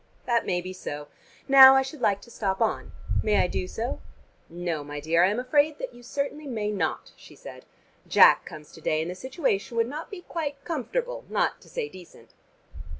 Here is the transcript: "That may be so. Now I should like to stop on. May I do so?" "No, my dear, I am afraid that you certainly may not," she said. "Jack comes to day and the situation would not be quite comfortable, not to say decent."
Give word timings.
"That 0.25 0.47
may 0.47 0.61
be 0.61 0.73
so. 0.73 1.09
Now 1.47 1.75
I 1.75 1.83
should 1.83 2.01
like 2.01 2.21
to 2.23 2.31
stop 2.31 2.59
on. 2.59 2.91
May 3.21 3.37
I 3.39 3.45
do 3.45 3.67
so?" 3.67 4.01
"No, 4.49 4.83
my 4.83 4.99
dear, 4.99 5.23
I 5.23 5.29
am 5.29 5.37
afraid 5.39 5.77
that 5.77 5.93
you 5.93 6.01
certainly 6.01 6.47
may 6.47 6.71
not," 6.71 7.11
she 7.15 7.35
said. 7.35 7.65
"Jack 8.07 8.43
comes 8.43 8.71
to 8.71 8.81
day 8.81 9.03
and 9.03 9.11
the 9.11 9.15
situation 9.15 9.77
would 9.77 9.85
not 9.87 10.09
be 10.09 10.21
quite 10.21 10.65
comfortable, 10.65 11.25
not 11.29 11.61
to 11.61 11.69
say 11.69 11.87
decent." 11.87 12.31